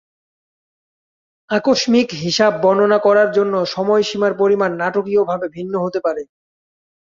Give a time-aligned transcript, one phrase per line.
[1.49, 6.21] আকস্মিক হিসাবে বর্ণনা করার জন্য সময়সীমার পরিমাণ নাটকীয়ভাবে ভিন্ন হতে পারে।